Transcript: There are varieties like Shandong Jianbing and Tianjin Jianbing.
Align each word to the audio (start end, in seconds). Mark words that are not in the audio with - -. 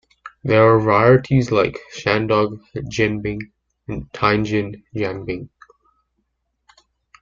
There 0.43 0.67
are 0.67 0.79
varieties 0.79 1.51
like 1.51 1.77
Shandong 1.93 2.59
Jianbing 2.75 3.51
and 3.87 4.11
Tianjin 4.13 4.81
Jianbing. 4.95 5.49